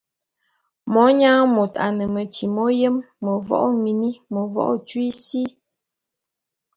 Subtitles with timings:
[0.93, 5.43] Monyang môt a ne metyi m'oyém; mevo'o ô mini, mevo'o ô tyui sí.